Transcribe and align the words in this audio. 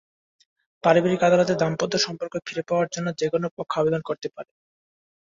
পারিবারিক 0.83 1.21
আদালতে 1.23 1.53
দাম্পত্য 1.57 1.95
সম্পর্ক 2.05 2.33
ফিরে 2.45 2.63
পাওয়ার 2.67 2.87
জন্য 2.93 3.07
যেকোনো 3.19 3.47
পক্ষ 3.57 3.71
আবেদন 3.77 4.01
করতে 4.05 4.27
পারে। 4.35 4.51